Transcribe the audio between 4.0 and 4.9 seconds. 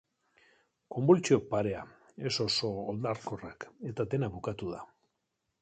dena bukatu da.